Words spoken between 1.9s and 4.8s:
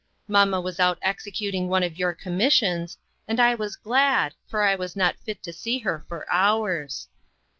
your commissions, and I was glad, for I